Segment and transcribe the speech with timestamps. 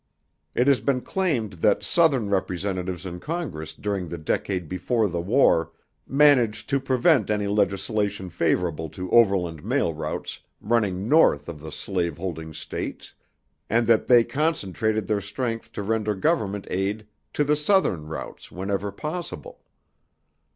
[0.55, 5.73] It has been claimed that southern representatives in Congress during the decade before the war
[6.07, 12.17] managed to prevent any legislation favorable to overland mail routes running North of the slave
[12.17, 13.13] holding states;
[13.69, 18.91] and that they concentrated their strength to render government aid to the southern routes whenever
[18.91, 19.61] possible.